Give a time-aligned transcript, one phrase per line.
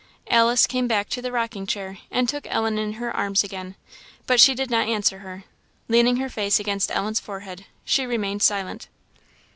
[0.31, 3.75] Alice came back to the rocking chair, and took Ellen in her arms again;
[4.25, 5.43] but she did not answer her.
[5.87, 8.87] Leaning her face against Ellen's forehead, she remained silent.